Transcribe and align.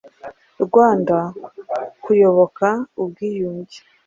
Rwanda: 0.63 1.17
Kuyoboka 2.03 2.67
ubwiyunge: 3.01 3.77